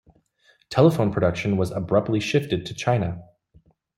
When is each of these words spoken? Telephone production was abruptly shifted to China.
Telephone 0.71 1.11
production 1.11 1.57
was 1.57 1.69
abruptly 1.69 2.19
shifted 2.19 2.65
to 2.65 2.73
China. 2.73 3.23